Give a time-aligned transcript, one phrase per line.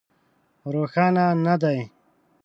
[0.73, 1.79] روښانه نه دي.